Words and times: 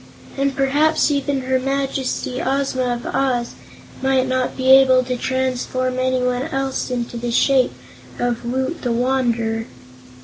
And 0.35 0.55
perhaps 0.55 1.11
even 1.11 1.41
her 1.41 1.59
Majesty, 1.59 2.41
Ozma 2.41 2.95
of 2.95 3.05
Oz, 3.05 3.53
might 4.01 4.27
not 4.27 4.57
be 4.57 4.71
able 4.71 5.03
to 5.03 5.15
transform 5.15 5.99
anyone 5.99 6.47
else 6.47 6.89
into 6.89 7.17
the 7.17 7.29
shape 7.29 7.73
of 8.17 8.43
Woot 8.43 8.81
the 8.81 8.91
Wanderer." 8.91 9.67